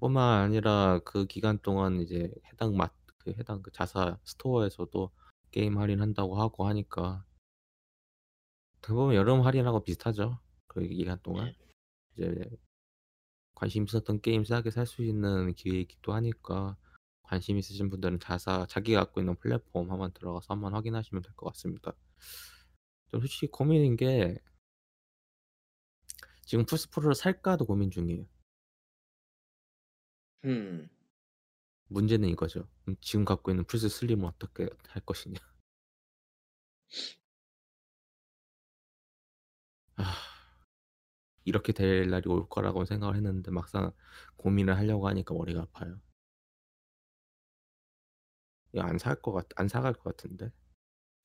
[0.00, 5.10] 뿐만 아니라 그 기간 동안 이제 해당 마그 해당 그 자사 스토어에서도
[5.50, 7.24] 게임 할인한다고 하고 하니까
[8.82, 10.38] 보면 여름 할인하고 비슷하죠.
[10.66, 11.54] 그 기간 동안.
[12.14, 12.48] 이제
[13.54, 16.76] 관심 있었던 게임 싸게 살 수 있는 기회이기도 하니까
[17.22, 21.92] 관심 있으신 분들은 자사 자기가 갖고 있는 플랫폼 한번 들어가서 한번 확인하시면 될 것 같습니다.
[23.08, 24.38] 좀 솔직히 고민인 게
[26.48, 28.24] 지금 플스 프로를 살까도 고민 중이에요.
[30.44, 30.88] 음.
[31.88, 32.66] 문제는 이거죠.
[32.88, 35.38] 음 지금 갖고 있는 플스 슬림은 어떻게 할 것이냐.
[39.96, 40.38] 아.
[41.44, 43.90] 이렇게 될 날이 올 거라고 생각을 했는데 막상
[44.36, 46.00] 고민을 하려고 하니까 머리가 아파요.
[48.72, 50.50] 이거 안 살 것 같 안 사갈 것 같은데.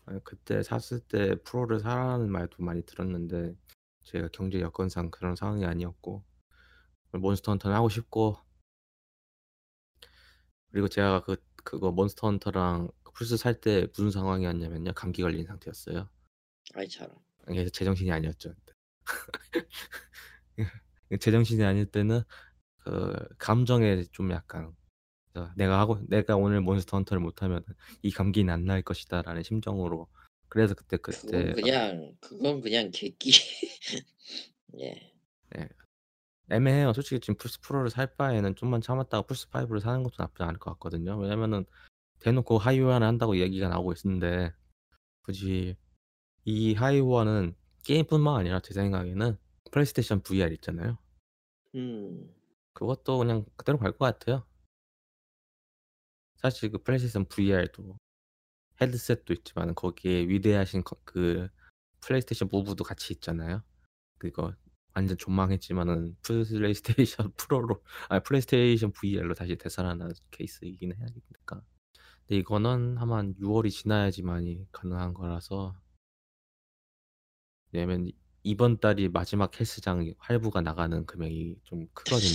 [0.05, 3.55] 아니 그때 샀을 때 프로를 사라는 말도 많이 들었는데
[4.03, 6.23] 제가 경제 여건상 그런 상황이 아니었고
[7.13, 8.37] 몬스터 헌터는 하고 싶고
[10.71, 14.93] 그리고 제가 그 그거 몬스터 헌터랑 플스 살 때 무슨 상황이었냐면요.
[14.93, 16.09] 감기 걸린 상태였어요.
[16.75, 17.17] 아이 저런.
[17.45, 18.53] 그래서 제정신이 아니었죠.
[21.19, 22.21] 제정신이 아닐 때는
[22.79, 24.75] 그 감정에 좀 약간
[25.35, 27.63] 어 '내가 하고 내가 오늘 몬스터 헌터를 못하면
[28.03, 30.07] 이 감기는 안 나을 것이다.'라는 심정으로
[30.53, 33.31] 그래서 그때 그건 그때 그냥 그건 그냥 객기.
[34.79, 35.11] 예.
[35.49, 35.69] 네.
[36.51, 36.93] 애매해요.
[36.93, 40.71] 솔직히 지금 플스 프로를 살 바에는 좀만 참았다가 플스 5를 사는 것도 나쁘지 않을 것
[40.73, 41.17] 같거든요.
[41.17, 41.65] 왜냐면은
[42.19, 44.53] 대놓고 하위호환은 한다고 얘기가 나오고 있는데
[45.23, 45.75] 굳이
[46.45, 49.35] 이 하위호환은 게임뿐만 아니라 제 생각에는
[49.71, 50.99] 플레이스테이션 VR 있잖아요.
[51.73, 52.31] 음.
[52.73, 54.45] 그것도 그냥 그대로 갈 것 같아요.
[56.35, 57.97] 사실 그 플레이스테이션 VR도
[58.83, 61.49] 헤드셋도 있지만은 거기에 위대하신 거그
[62.01, 63.63] 플레이스테이션 무브도 같이 있잖아요.
[64.17, 64.53] 그거
[64.93, 71.63] 완전 존망했지만은 플레이스테이션 프로로 아니 플레이스테이션 VR로 다시 되살아난 케이스이긴 해야 되니까.
[72.27, 75.75] 근데 이거는 아마 6월이 지나야지만이 가능한 거라서
[77.71, 78.11] 왜냐면
[78.43, 82.29] 이번 달이 마지막 헬스장 할부가 나가는 금액이 좀 크거든요.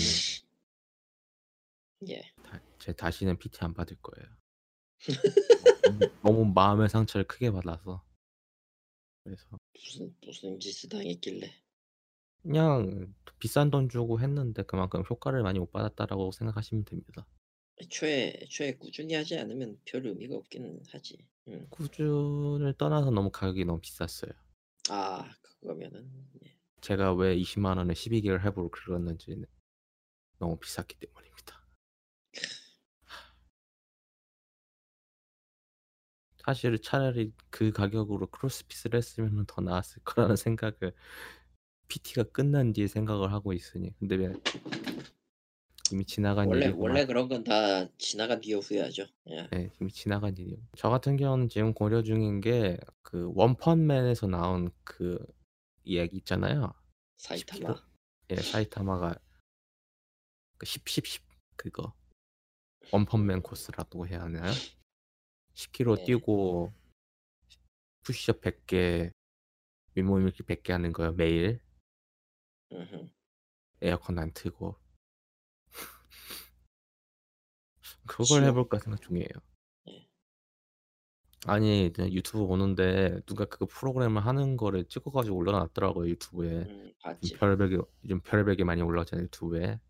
[2.09, 2.23] 예.
[2.43, 4.29] 다 제 다시는 PT 안 받을 거예요.
[6.23, 8.05] 너무 마음의 상처를 크게 받아서.
[9.25, 11.53] 그래서 무슨 무슨 짓을 당했길래.
[12.43, 17.27] 그냥 비싼 돈 주고 했는데 그만큼 효과를 많이 못 받았다라고 생각하시면 됩니다.
[17.81, 21.19] 애초에 애초에 꾸준히 하지 않으면 별 의미가 없기는 하지.
[21.49, 21.67] 음.
[21.71, 24.33] 꾸준을 떠나서 너무 가격이 너무 비쌌어요.
[24.91, 26.11] 아 그거면은
[26.45, 26.57] 예.
[26.81, 29.45] 제가 왜 200,000 원에 12개월 할부를 긁었는지는
[30.39, 31.58] 너무 비쌌기 때문입니다.
[36.49, 40.95] 사실 차라리 그 가격으로 크로스핏을 했으면은 더 나았을 거라는 생각을
[41.89, 44.33] PT가 끝난 뒤에 생각을 하고 있으니 근데 왜
[45.93, 46.91] 이미 지나간 원래 일이구만.
[46.91, 49.05] 원래 그런 건 다 지나간 뒤에 후회하죠.
[49.29, 49.47] 예.
[49.53, 50.57] 네, 이미 지나간 일이요.
[50.79, 55.19] 저 같은 경우는 지금 고려 중인 게 그 원펀맨에서 나온 그
[55.85, 56.73] 이야기 있잖아요.
[57.19, 57.69] 10 킬로.
[57.75, 57.87] 사이타마.
[58.31, 59.17] 예, 사이타마가
[60.57, 61.23] 그 10, 10, 10
[61.57, 61.93] 그거
[62.93, 64.51] 원펀맨 코스라고 해야 하나요?
[65.59, 66.05] 10km 네.
[66.05, 66.73] 뛰고
[68.03, 69.11] 푸시업 100개,
[69.95, 71.61] 윗몸 일으키기 100개 하는 거요 매일.
[72.73, 73.09] 음흠.
[73.83, 74.77] 에어컨 안 틀고.
[78.07, 78.45] 그걸 지옥.
[78.45, 79.29] 해볼까 생각 중이에요.
[79.89, 80.09] 예.
[81.47, 86.51] 아니 유튜브 보는데 누가 그 프로그램을 하는 거를 찍어가지고 올려놨더라고요 유튜브에.
[86.67, 87.35] 음 봤지.
[87.35, 89.81] 별벽에 요즘 별벽에 많이 올라오잖아요 유튜브에.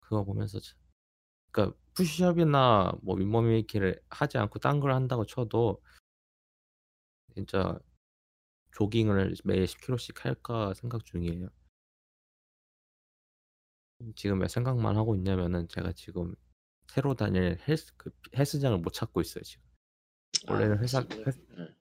[0.00, 0.76] 그거 보면서 참
[1.52, 5.82] 그러니까 푸시업이나 뭐 윗몸 일으키기를 하지 않고 딴 걸 한다고 쳐도
[7.34, 7.78] 진짜
[8.72, 11.48] 조깅을 매일 10km씩 할까 생각 중이에요.
[14.16, 16.34] 지금 왜 생각만 하고 있냐면은 제가 지금
[16.88, 19.64] 새로 다닐 헬스 그 헬스장을 못 찾고 있어요 지금.
[20.48, 21.00] 아 원래는 회사.
[21.00, 21.06] 회
[21.58, 21.74] 음.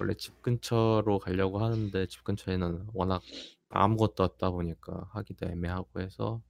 [0.00, 3.22] 원래 집 근처로 가려고 하는데 집 근처에는 워낙
[3.70, 6.42] 아무것도 없다 보니까 하기도 애매하고 해서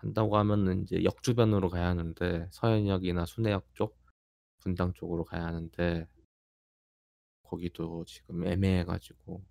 [0.00, 3.98] 한다고 하면은 인제 역 주변으로 가야 하는데 서현역이나 수내역 쪽,
[4.58, 6.08] 분당 쪽으로 가야 하는데
[7.42, 9.44] 거기도 지금 애매해 가지고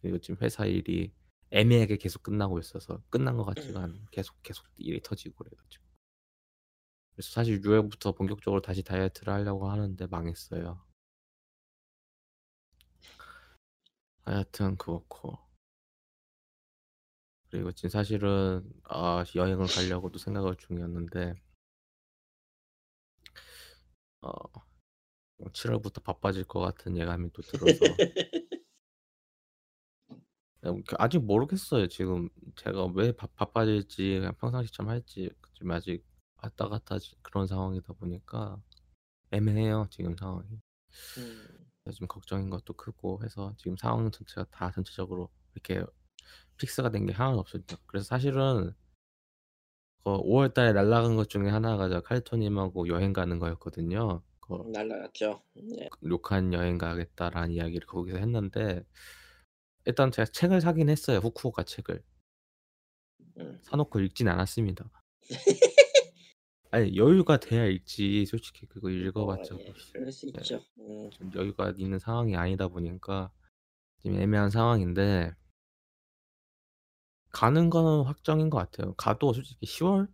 [0.00, 1.12] 그리고 지금 회사 일이
[1.50, 4.04] 애매하게 계속 끝나고 있어서 끝난 것 같지가 않아요.
[4.10, 5.84] 계속, 계속 일이 터지고 그래 가지고.
[7.14, 10.84] 그래서 사실 6 월부터 본격적으로 다시 다이어트를 하려고 하는데 망했어요.
[14.24, 15.38] 하여튼 그렇고.
[17.54, 21.34] 그리고 지금 사실은 아 여행을 가려고도 생각을 중이었는데
[24.22, 24.30] 어
[25.52, 27.78] 7 월부터 바빠질 것 같은 예감이 또 들어서
[30.64, 31.86] 음그 아직 모르겠어요.
[31.86, 36.04] 지금 제가 왜바 바빠질지 그냥 평상시처럼 할지 지금 아직
[36.38, 38.60] 왔다 갔다 지 그런 상황이다 보니까
[39.30, 40.48] 애매해요 지금 상황이.
[41.18, 41.92] 음.
[41.94, 45.84] 좀 걱정인 것도 크고 해서 지금 상황 전체가 다 전체적으로 이렇게
[46.58, 47.76] 픽스가 된 게 하나도 없습니다.
[47.86, 48.72] 그래서 사실은
[50.04, 54.22] 어5 월 달에 날아간 것 중에 하나가 저 칼리토 님하고 여행 가는 거였거든요.
[54.40, 55.42] 그 날아갔죠.
[55.54, 55.88] 네.
[55.90, 58.84] 그 "료칸 여행 가겠다."라는 이야기를 거기서 했는데
[59.86, 62.02] 일단 제가 책을 사긴 했어요 후쿠오카 책을.
[63.38, 63.58] 음.
[63.62, 64.90] 사 놓고 읽진 않았습니다.
[66.70, 69.64] 아니 여유가 돼야 읽지 솔직히 그거 읽어 어 봤자 예.
[69.64, 70.30] 뭐 그럴 수 예.
[70.30, 70.60] 있죠.
[70.80, 71.10] 음.
[71.10, 73.30] 좀 여유가 있는 상황이 아니다 보니까
[74.02, 75.32] 지금 애매한 상황인데
[77.34, 78.94] 가는 거는 확정인 것 같아요.
[78.94, 80.08] 가도 솔직히 10 월?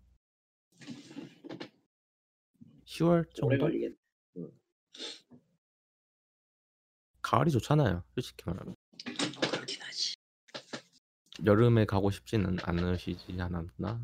[2.86, 3.58] 10월 오래 정도?
[3.58, 3.94] 걸리겠
[4.38, 4.50] 음.
[7.20, 8.74] 가을이 좋잖아요 솔직히 말하면.
[9.52, 10.14] 그렇긴 하지.
[11.44, 14.00] 여름에 가고 싶지는 않으시지 않았나?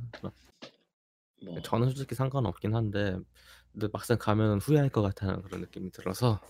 [1.42, 3.18] 뭐 저는 솔직히 상관없긴 한데
[3.72, 6.40] 근데 막상 가면은 후회할 것 같다는 그런 느낌이 들어서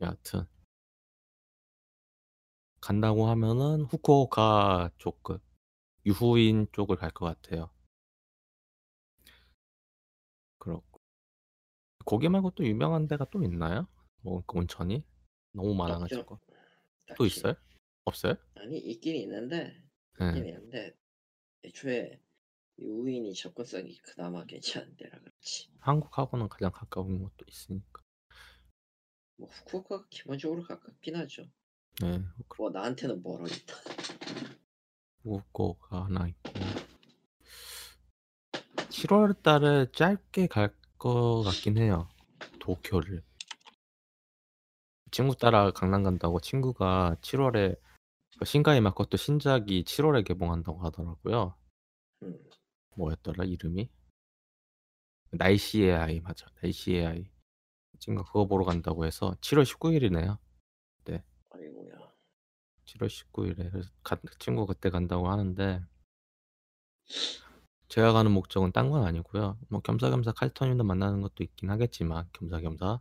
[0.00, 0.46] 여하튼
[2.84, 5.38] 간다고 하면은 후쿠오카 쪽 그
[6.06, 7.70] 유후인 쪽을 갈 것 같아요.
[10.58, 11.00] 그렇고
[12.06, 13.86] 거기 말고 또 유명한 데가 또 있나요?
[14.22, 15.04] 뭐그 온천이?
[15.52, 15.98] 너무 많아 없죠.
[15.98, 16.40] 가지고.
[17.14, 17.26] 또 딱히.
[17.26, 17.54] 있어요?
[18.04, 18.36] 없어요?
[18.56, 19.80] 아니 있긴 있는데
[20.18, 20.46] 있긴 예.
[20.46, 20.96] 있는데
[21.64, 22.20] 애초에
[22.78, 25.70] 유후인이 접근성이 그나마 괜찮은 데라 그렇지.
[25.78, 28.02] 한국하고는 가장 가까운 것도 있으니까.
[29.36, 31.48] 뭐 후쿠오카가 기본적으로 가깝긴 하죠.
[32.02, 32.22] 네.
[32.48, 33.76] 그뭐 나한테는 멀어 일단.
[35.22, 36.52] 후쿠오카 하나 있고
[38.90, 42.08] 7 월 달에 짧게 갈 것 같긴 해요
[42.60, 43.22] 도쿄를.
[45.10, 47.74] 친구 따라 강남 간다고 친구가 7 월에
[48.38, 51.54] 그 신가이 마코토 신작이 7 월에 개봉한다고 하더라고요.
[52.22, 52.42] 음.
[52.96, 53.90] 뭐였더라 이름이?
[55.32, 56.46] 날씨의 아이 맞아.
[56.62, 57.30] 날씨의 아이.
[57.98, 60.38] 친구가 그거 보러 간다고 해서 7월 19 일이네요.
[61.04, 61.22] 네.
[62.94, 63.08] 아이고야.
[63.08, 65.84] 7월 19 일에 그래서 가 친구가 그때 간다고 하는데
[67.88, 69.58] 제가 가는 목적은 딴 건 아니고요.
[69.68, 73.00] 뭐 겸사겸사 칼리토 님도 만나는 것도 있긴 하겠지만 겸사겸사.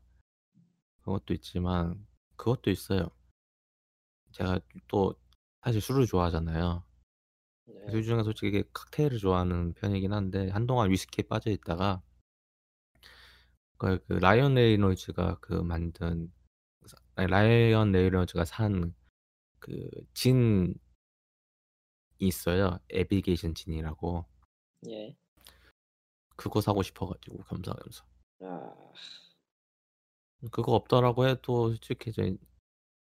[1.01, 3.09] 그것도 있지만 그것도 있어요.
[4.31, 5.15] 제가 또
[5.63, 6.83] 사실 술을 좋아하잖아요.
[7.89, 8.01] 술 네.
[8.01, 12.01] 중에 솔직히 칵테일을 좋아하는 편이긴 한데 한동안 위스키에 빠져 있다가
[13.77, 16.31] 그 그 라이언 레이놀즈가 그 만든
[17.15, 18.93] 아니 라이언 레이놀즈가 산
[19.63, 20.73] 그 진이
[22.19, 22.77] 있어요.
[22.91, 24.25] 애비에이션 진이라고.
[24.89, 25.15] 예.
[26.35, 28.03] 그거 사고 싶어 가지고 겸사겸사.
[28.41, 28.75] 아.
[30.51, 32.35] 그거 없더라고 해도 솔직히 이제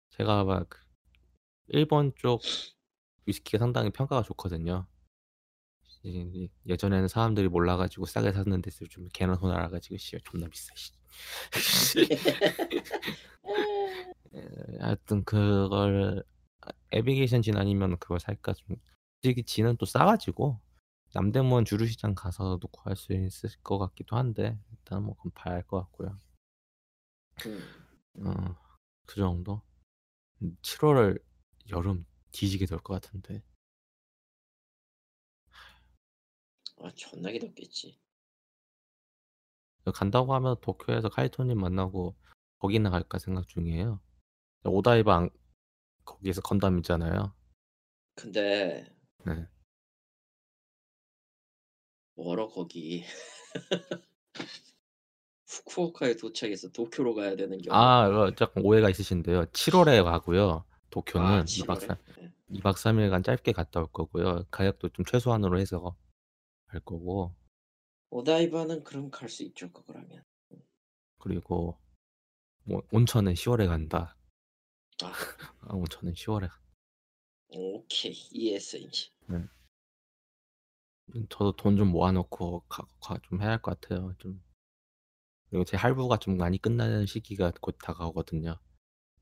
[0.09, 0.67] 제가 막
[1.67, 2.41] 일본 쪽
[3.25, 4.85] 위스키가 상당히 평가가 좋거든요.
[6.03, 10.73] 이 예전에는 사람들이 몰라 가지고 싸게 샀는데 요즘 개나 소나 알아 가지고 씨발 존나 비싸
[10.75, 10.91] 씨.
[14.33, 14.41] 예
[14.81, 16.25] 하여튼 그걸
[16.91, 18.75] 아 내비게이션 진 아니면 그걸 살까 좀
[19.21, 20.59] 솔직히 진은 또 싸 가지고
[21.13, 25.79] 남대문 주류시장 가서도 구할 수 있을 것 같기도 한데 일단 뭐 그건 봐야 할 것
[25.81, 26.19] 같고요.
[27.45, 28.27] 음.
[28.27, 28.55] 어
[29.07, 29.61] 그 정도?
[30.41, 31.19] 음7 월을
[31.71, 33.43] 여름 뒤지게 더울 것 같은데.
[36.81, 37.99] 아 존나게 덥겠지.
[39.83, 42.15] 그 간다고 하면 도쿄에서 카이토님 만나고
[42.59, 43.99] 거기나 갈까 생각 중이에요.
[44.63, 45.29] 오다이바 안
[46.09, 47.33] 거기에서 건담 있잖아요.
[48.15, 48.85] 근데
[49.25, 49.47] 네.
[52.15, 53.03] 멀어 거기.
[55.47, 57.75] 후쿠오카에 도착해서 도쿄로 가야 되는 경우.
[57.75, 59.45] 아 이거 쪼끔 오해가 있으신데요.
[59.51, 60.63] 7 월에 가고요.
[60.89, 61.87] 도쿄는 아2 7박 월에?
[61.87, 62.31] 3 예.
[62.59, 64.45] 2박 3 일간 짧게 갔다 올 거고요.
[64.51, 65.95] 가격도 좀 최소한으로 해서
[66.67, 67.33] 갈 거고.
[68.11, 70.23] 오다이바는 그럼 갈 수 있죠 그거라면.
[71.19, 71.77] 그리고
[72.63, 74.15] 뭐 온천은 10 월에 간다.
[75.03, 75.13] 아.
[75.61, 76.59] 아 온천은 10 월에 가
[77.49, 78.13] 오케이.
[78.31, 79.09] 이해했어 인제.
[79.27, 79.47] 네.
[81.15, 84.41] 음 저도 돈 좀 모아 놓고 가 가 좀 해야 할 것 같아요 좀.
[85.49, 88.59] 그리고 제 할부가 좀 많이 끝나는 시기가 곧 다가오거든요.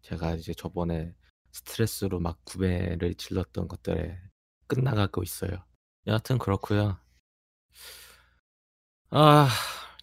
[0.02, 1.16] 제가 이제 저번에
[1.54, 4.20] 스트레스로 막 구매를 질렀던 것들에
[4.68, 5.66] 끝나가고 있어요.
[6.08, 7.00] 여하튼 그렇고요.
[9.10, 9.48] 아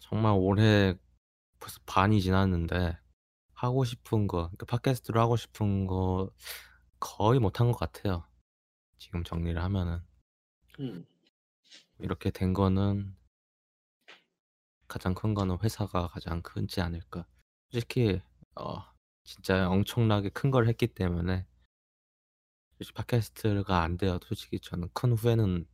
[0.01, 0.95] 정말 올해
[1.59, 2.97] 벌써 반이 지났는데
[3.55, 6.31] 하고 싶은 거 그러니까 팟캐스트로 하고 싶은 거
[6.99, 8.25] 거의 못한 것 같아요.
[8.97, 10.01] 지금 정리를 하면은.
[10.79, 11.05] 음.
[11.99, 13.15] 이렇게 된 거는
[14.87, 17.25] 가장 큰 거는 회사가 가장 크지 않을까.
[17.71, 18.21] 솔직히
[18.55, 18.83] 어
[19.23, 21.45] 진짜 엄청나게 큰 걸 했기 때문에
[22.93, 25.65] 팟캐스트가 안 되어도 솔직히 저는 큰 후회는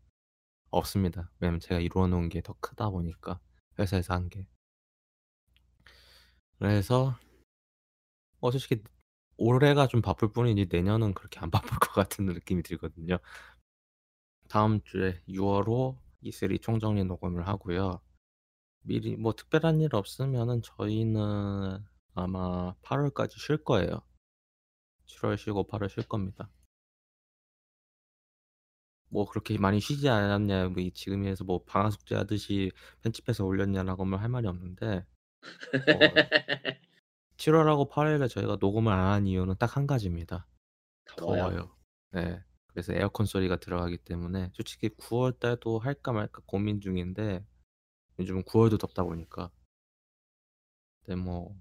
[0.71, 1.31] 없습니다.
[1.39, 3.39] 왜냐면 제가 이루어 놓은 게 더 크다 보니까
[3.79, 4.47] 회사에서 한 게.
[6.59, 7.17] 그래서
[8.41, 8.83] 어 솔직히
[9.37, 13.19] 올해가 좀 바쁠 뿐이지 내년은 그렇게 안 바쁠 것 같은 느낌이 들거든요.
[14.49, 18.01] 다음 주에 6 월호 E3 총정리 녹음을 하고요.
[18.83, 24.01] 미리 뭐 특별한 일 없으면은 저희는 아마 8 월까지 쉴 거예요.
[25.07, 26.49] 7월 쉬고 8월 쉴 겁니다.
[29.09, 32.71] 뭐 그렇게 많이 쉬지 않았냐 뭐 이 지금에서 뭐 방학 숙제 하듯이
[33.03, 35.05] 편집해서 올렸냐라고 하면 할 말이 없는데
[35.87, 36.15] 어
[37.41, 40.45] 7 월하고 8 월에 저희가 녹음을 안 한 이유는 딱1 가지입니다.
[41.17, 41.41] 더워요?
[41.49, 41.75] 더워요.
[42.11, 42.43] 네.
[42.67, 47.43] 그래서 에어컨 소리가 들어가기 때문에 솔직히 9월 달도 할까 말까 고민 중인데
[48.19, 49.49] 요즘은 9 월도 덥다 보니까.
[51.07, 51.59] 네뭐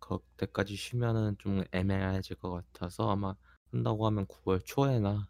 [0.00, 3.36] 그때까지 쉬면은 좀 애매해질 것 같아서 아마
[3.70, 5.28] 한다고 하면 9월 초에나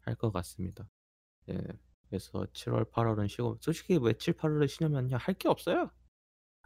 [0.00, 0.88] 할 것 같습니다.
[1.50, 1.58] 예.
[2.08, 5.18] 그래서 7 월, 8 월은 쉬고 솔직히 왜 7, 8 월에 쉬냐면요.
[5.18, 5.90] 할 게 없어요.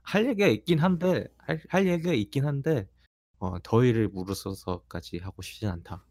[0.08, 2.88] 할 얘기가 있긴 한데 할 할 얘기가 있긴 한데
[3.38, 6.02] 어 더위를 무르써서까지 하고 싶진 않다.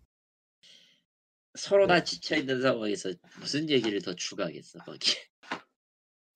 [1.55, 1.95] 서로 네.
[1.95, 5.15] 다 지쳐 있는 상황에서 무슨 얘기를 더 추가하겠어 거기에.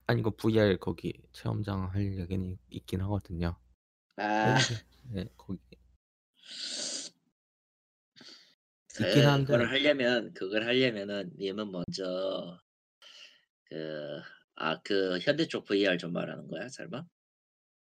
[0.08, 3.56] 아니 이거 VR 거기 체험장 할 얘기는 있긴 하거든요.
[4.16, 4.56] 아.
[5.12, 5.60] 네 거기
[8.90, 12.58] 있긴 그거를 한데 하려면 그걸 하려면은 님은 먼저
[13.64, 14.20] 그
[14.56, 17.04] 아그 현대 쪽 VR 좀 말하는 거야 설마?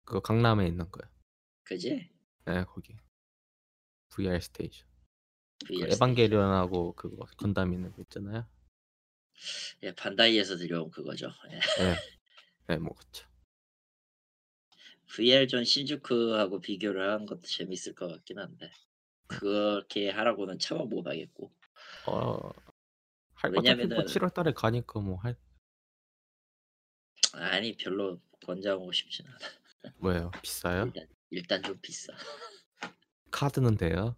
[0.08, 1.06] 그거 강남에 있는 거요.
[1.64, 2.08] 그지?
[2.46, 2.96] 네 거기.
[4.08, 4.88] VR 스테이션.
[5.66, 5.96] 그 VR 스테이션.
[5.96, 8.48] 에반게리온하고 그거 건담 있는 거 있잖아요.
[9.82, 11.30] 예 반다이에서 들여온 그거죠.
[11.50, 11.58] 예.
[11.58, 11.60] 네.
[12.68, 13.26] 네 뭐 그쵸.
[15.08, 18.70] VR존 신주쿠하고 비교를 하는 것도 재밌을 것 같긴 한데
[19.26, 21.52] 그렇게 하라고는 차마 못 하겠고.
[22.06, 22.52] 어할뭐
[23.52, 25.36] 왜냐면은 7월 달에 가니까 뭐 할
[27.32, 29.38] 아니 별로 권장하고 싶진 않아.
[30.00, 30.30] 왜요?
[30.42, 30.86] 비싸요?
[30.86, 32.12] 일단 일단 좀 비싸.
[33.30, 34.16] 카드는 돼요?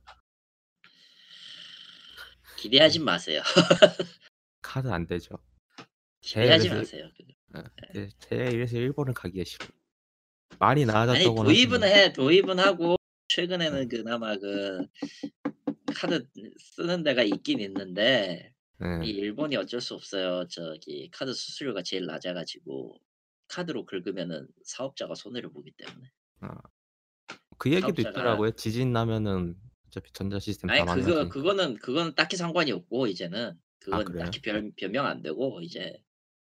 [2.57, 3.05] 기대하지 음.
[3.05, 3.43] 마세요.
[4.63, 5.37] 카드 안 되죠.
[6.21, 7.11] 기대하지 그래서 마세요.
[7.55, 9.71] 어네 제가 이래서 일본을 가기가 싫어요.
[10.59, 12.13] 말이 아니 나아졌다고는 도입은 해.
[12.13, 12.97] 도입은 하고 네.
[13.29, 14.87] 최근에는 그나마 그
[15.95, 16.27] 카드
[16.59, 19.07] 쓰는 데가 있긴 있는데 이 네.
[19.07, 20.47] 일본이 어쩔 수 없어요.
[20.49, 23.01] 저기 카드 수수료가 제일 낮아 가지고
[23.51, 26.11] 카드로 긁으면은 사업자가 손해를 보기 때문에.
[26.41, 26.57] 아.
[27.59, 28.53] 그 얘기도 사업자가 있더라고요.
[28.53, 31.29] 지진 나면은 어차피 전자 시스템 다 아니 그거.
[31.29, 34.25] 그거는 그거는 딱히 상관이 없고 이제는 아 그건 그래요?
[34.25, 36.03] 딱히 변 변명 안 되고 이제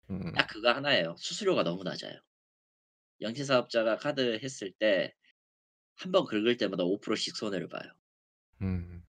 [0.09, 0.33] 음.
[0.33, 1.15] 딱 그거 하나예요.
[1.17, 2.19] 수수료가 너무 낮아요.
[3.21, 7.91] 영세 사업자가 카드 했을 때1번 긁을 때마다 5%씩 손해를 봐요.
[8.61, 9.03] 음.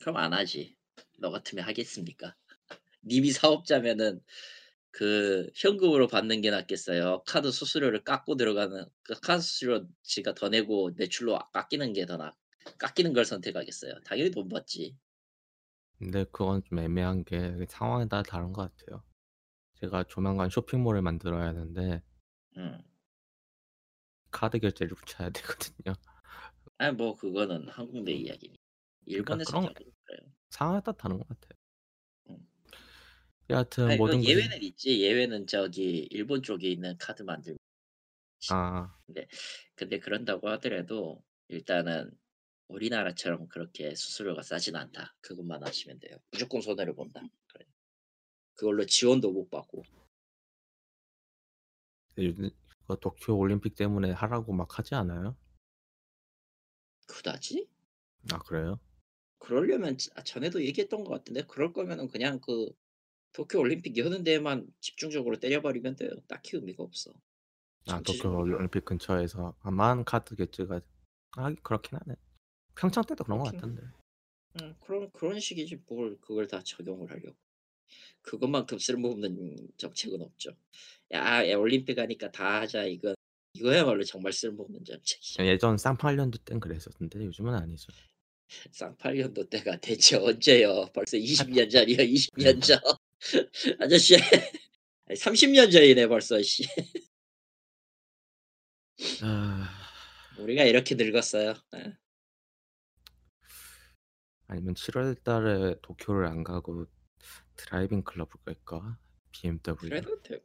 [0.00, 0.76] 그럼 안 하지.
[1.18, 2.36] 너 같으면 하겠습니까?
[3.04, 4.20] 님이 사업자면은
[4.96, 7.24] 그 현금으로 받는 게 낫겠어요?
[7.26, 12.32] 카드 수수료를 깎고 들어가는 그 카드 수수료치가 더 내고 매출로 깎이는 게 더 나.
[12.78, 13.94] 깎이는 걸 선택하겠어요?
[14.04, 14.96] 당연히 돈 받지.
[15.98, 19.02] 근데 그건 좀 애매한 게 상황에 따라 다른 것 같아요.
[19.80, 22.02] 제가 조만간 쇼핑몰을 만들어야 하는데
[22.56, 22.84] 음.
[24.30, 25.94] 카드 결제를 붙여야 되거든요.
[26.78, 28.56] 아니 뭐 그거는 한국 내 이야기니.
[29.16, 29.74] 그러니까 일본에서 그런 좀
[30.04, 30.32] 그래요.
[30.50, 31.58] 상황에 따라 다른 것 같아요.
[33.50, 33.52] 음.
[33.54, 35.00] 여하튼 아니 그 모든 것이 예외는 있지.
[35.02, 37.56] 예외는 저기 일본 쪽에 있는 카드 만들
[38.50, 39.26] 아 근데
[39.74, 42.10] 근데 그런다고 하더라도 일단은
[42.68, 45.14] 우리나라처럼 그렇게 수수료가 싸진 않다.
[45.20, 46.16] 그것만 아시면 돼요.
[46.30, 47.20] 무조건 손해를 본다.
[47.48, 47.66] 그래.
[48.54, 49.82] 그걸로 지원도 못 받고.
[52.18, 52.50] 요즘
[52.86, 55.36] 그 도쿄 올림픽 때문에 하라고 막 하지 않아요?
[57.06, 57.68] 그다지?
[58.32, 58.78] 아 그래요?
[59.38, 62.70] 그러려면 지- 아, 전에도 얘기했던 것 같은데 그럴 거면은 그냥 그
[63.34, 66.10] 도쿄 올림픽 여는 데에만 집중적으로 때려버리면 돼요.
[66.28, 67.12] 딱히 의미가 없어.
[67.88, 70.80] 아 도쿄 올림픽 근처에서 아만 카드 결제가
[71.32, 72.16] 하기 그렇긴 하네.
[72.76, 73.82] 평창 때도 그런 것 같던데.
[74.62, 77.36] 응, 그런 그런 식이지 뭘 그걸 다 적용을 하려고.
[78.22, 80.56] 그것만큼 쓸모없는 정책은 없죠.
[81.12, 83.14] 야, 야, 올림픽 하니까 다 하자 이거
[83.54, 85.44] 이거야말로 정말 쓸모없는 정책이죠.
[85.44, 87.92] 예전 쌍팔년도 땐 그랬었는데 요즘은 아니죠.
[88.70, 90.86] 쌍팔년도 때가 대체 언제요?
[90.94, 92.78] 벌써 20년 전이요, 20년 전.
[93.80, 94.16] 아저씨,
[95.08, 96.40] 30년 전이네 벌써.
[96.42, 96.64] 씨.
[99.22, 99.68] 아,
[100.38, 101.54] 우리가 이렇게 늙었어요.
[101.76, 101.96] 예.
[104.46, 106.86] 아니면 7월 달에 도쿄를 안 가고
[107.56, 108.98] driving club을 갈까?
[109.32, 109.88] BMW.
[109.88, 110.44] 그래도 되고.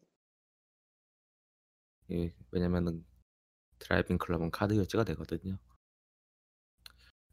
[2.11, 3.05] 예, 왜냐면은
[3.79, 5.59] driving club은 카드 결제가 되거든요.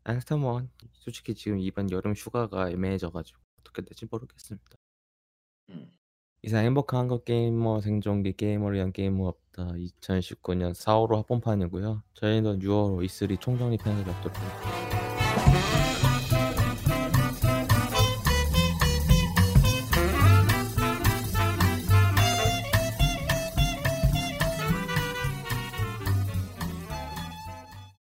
[0.05, 0.62] 하여튼 뭐
[0.93, 4.76] 솔직히 지금 이번 여름 휴가가 애매해져가지고 어떻게 될지 모르겠습니다.
[5.70, 5.90] 음.
[6.42, 12.02] 이상 행복한 한국 게이머 생존기 게이머를 위한 게임은 없다 2019년 4월호 합본판이고요.
[12.14, 15.05] 저희는 6월 E3 총정리 편을 갖도록 하겠습니다.